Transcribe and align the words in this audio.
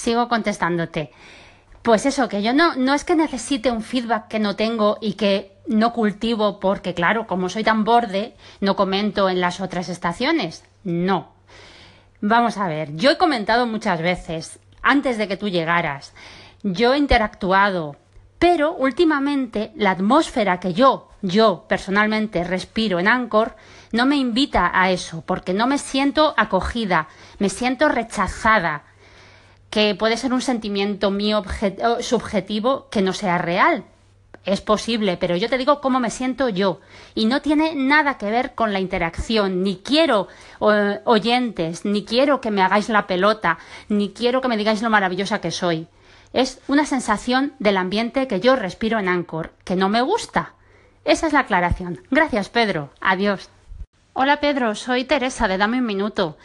sigo 0.00 0.28
contestándote. 0.28 1.12
Pues 1.82 2.06
eso, 2.06 2.28
que 2.28 2.42
yo 2.42 2.52
no, 2.52 2.74
no 2.74 2.94
es 2.94 3.04
que 3.04 3.14
necesite 3.14 3.70
un 3.70 3.82
feedback 3.82 4.28
que 4.28 4.38
no 4.38 4.56
tengo 4.56 4.98
y 5.00 5.14
que 5.14 5.56
no 5.66 5.92
cultivo 5.92 6.58
porque, 6.58 6.94
claro, 6.94 7.26
como 7.26 7.48
soy 7.48 7.64
tan 7.64 7.84
borde, 7.84 8.34
no 8.60 8.76
comento 8.76 9.28
en 9.28 9.40
las 9.40 9.60
otras 9.60 9.88
estaciones. 9.88 10.64
No. 10.84 11.32
Vamos 12.20 12.58
a 12.58 12.68
ver, 12.68 12.96
yo 12.96 13.10
he 13.10 13.18
comentado 13.18 13.66
muchas 13.66 14.02
veces, 14.02 14.58
antes 14.82 15.16
de 15.16 15.28
que 15.28 15.38
tú 15.38 15.48
llegaras, 15.48 16.12
yo 16.62 16.92
he 16.92 16.98
interactuado, 16.98 17.96
pero 18.38 18.72
últimamente 18.72 19.72
la 19.76 19.92
atmósfera 19.92 20.60
que 20.60 20.74
yo, 20.74 21.08
yo 21.22 21.64
personalmente 21.68 22.44
respiro 22.44 22.98
en 22.98 23.08
Anchor, 23.08 23.56
no 23.92 24.06
me 24.06 24.16
invita 24.16 24.70
a 24.72 24.90
eso, 24.90 25.22
porque 25.26 25.54
no 25.54 25.66
me 25.66 25.78
siento 25.78 26.34
acogida, 26.36 27.08
me 27.38 27.48
siento 27.48 27.88
rechazada, 27.88 28.84
que 29.70 29.94
puede 29.94 30.16
ser 30.16 30.32
un 30.32 30.42
sentimiento 30.42 31.10
mío 31.10 31.42
subjetivo 32.00 32.88
que 32.90 33.02
no 33.02 33.12
sea 33.12 33.38
real. 33.38 33.84
Es 34.44 34.60
posible, 34.60 35.16
pero 35.18 35.36
yo 35.36 35.48
te 35.48 35.58
digo 35.58 35.80
cómo 35.80 36.00
me 36.00 36.10
siento 36.10 36.48
yo. 36.48 36.80
Y 37.14 37.26
no 37.26 37.42
tiene 37.42 37.74
nada 37.74 38.16
que 38.16 38.30
ver 38.30 38.54
con 38.54 38.72
la 38.72 38.80
interacción. 38.80 39.62
Ni 39.62 39.76
quiero 39.76 40.28
oyentes, 41.04 41.84
ni 41.84 42.04
quiero 42.04 42.40
que 42.40 42.50
me 42.50 42.62
hagáis 42.62 42.88
la 42.88 43.06
pelota, 43.06 43.58
ni 43.88 44.10
quiero 44.10 44.40
que 44.40 44.48
me 44.48 44.56
digáis 44.56 44.82
lo 44.82 44.90
maravillosa 44.90 45.40
que 45.40 45.50
soy. 45.50 45.88
Es 46.32 46.60
una 46.68 46.86
sensación 46.86 47.52
del 47.58 47.76
ambiente 47.76 48.26
que 48.28 48.40
yo 48.40 48.56
respiro 48.56 48.98
en 48.98 49.08
Anchor, 49.08 49.52
que 49.64 49.76
no 49.76 49.88
me 49.88 50.00
gusta. 50.00 50.54
Esa 51.04 51.26
es 51.26 51.32
la 51.32 51.40
aclaración. 51.40 52.02
Gracias, 52.10 52.48
Pedro. 52.48 52.90
Adiós. 53.00 53.50
Hola, 54.14 54.40
Pedro. 54.40 54.74
Soy 54.74 55.04
Teresa 55.04 55.48
de 55.48 55.58
Dame 55.58 55.78
un 55.78 55.86
Minuto 55.86 56.36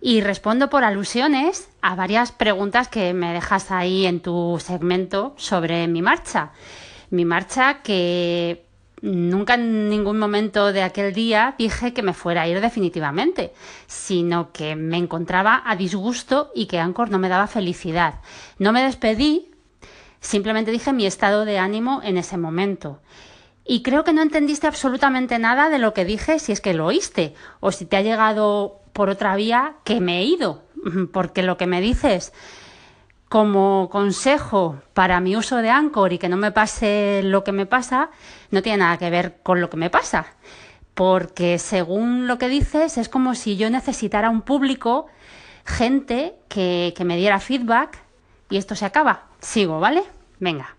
y 0.00 0.20
respondo 0.20 0.70
por 0.70 0.84
alusiones 0.84 1.67
a 1.80 1.94
varias 1.94 2.32
preguntas 2.32 2.88
que 2.88 3.14
me 3.14 3.32
dejas 3.32 3.70
ahí 3.70 4.06
en 4.06 4.20
tu 4.20 4.58
segmento 4.60 5.34
sobre 5.36 5.86
mi 5.86 6.02
marcha. 6.02 6.52
Mi 7.10 7.24
marcha 7.24 7.82
que 7.82 8.64
nunca 9.00 9.54
en 9.54 9.88
ningún 9.88 10.18
momento 10.18 10.72
de 10.72 10.82
aquel 10.82 11.14
día 11.14 11.54
dije 11.56 11.92
que 11.92 12.02
me 12.02 12.14
fuera 12.14 12.42
a 12.42 12.48
ir 12.48 12.60
definitivamente, 12.60 13.52
sino 13.86 14.52
que 14.52 14.76
me 14.76 14.96
encontraba 14.96 15.62
a 15.64 15.76
disgusto 15.76 16.50
y 16.54 16.66
que 16.66 16.78
Anchor 16.78 17.10
no 17.10 17.18
me 17.18 17.28
daba 17.28 17.46
felicidad. 17.46 18.20
No 18.58 18.72
me 18.72 18.82
despedí, 18.82 19.50
simplemente 20.20 20.70
dije 20.70 20.92
mi 20.92 21.06
estado 21.06 21.44
de 21.44 21.58
ánimo 21.58 22.00
en 22.02 22.18
ese 22.18 22.36
momento. 22.36 23.00
Y 23.64 23.82
creo 23.82 24.02
que 24.02 24.14
no 24.14 24.22
entendiste 24.22 24.66
absolutamente 24.66 25.38
nada 25.38 25.68
de 25.68 25.78
lo 25.78 25.92
que 25.92 26.06
dije 26.06 26.38
si 26.38 26.52
es 26.52 26.60
que 26.60 26.72
lo 26.72 26.86
oíste 26.86 27.34
o 27.60 27.70
si 27.70 27.84
te 27.84 27.98
ha 27.98 28.02
llegado 28.02 28.80
por 28.94 29.10
otra 29.10 29.36
vía 29.36 29.74
que 29.84 30.00
me 30.00 30.20
he 30.20 30.24
ido, 30.24 30.62
porque 31.12 31.42
lo 31.42 31.56
que 31.56 31.66
me 31.66 31.80
dices 31.80 32.32
como 33.28 33.88
consejo 33.90 34.80
para 34.94 35.20
mi 35.20 35.36
uso 35.36 35.56
de 35.58 35.70
Anchor 35.70 36.12
y 36.12 36.18
que 36.18 36.28
no 36.28 36.36
me 36.36 36.50
pase 36.50 37.20
lo 37.22 37.44
que 37.44 37.52
me 37.52 37.66
pasa, 37.66 38.10
no 38.50 38.62
tiene 38.62 38.78
nada 38.78 38.96
que 38.96 39.10
ver 39.10 39.40
con 39.42 39.60
lo 39.60 39.68
que 39.68 39.76
me 39.76 39.90
pasa. 39.90 40.26
Porque 40.94 41.58
según 41.58 42.26
lo 42.26 42.38
que 42.38 42.48
dices, 42.48 42.98
es 42.98 43.08
como 43.08 43.34
si 43.34 43.56
yo 43.56 43.70
necesitara 43.70 44.30
un 44.30 44.42
público, 44.42 45.06
gente 45.64 46.36
que, 46.48 46.94
que 46.96 47.04
me 47.04 47.16
diera 47.16 47.38
feedback 47.38 47.98
y 48.50 48.56
esto 48.56 48.74
se 48.74 48.86
acaba. 48.86 49.26
Sigo, 49.40 49.78
¿vale? 49.78 50.02
Venga. 50.40 50.77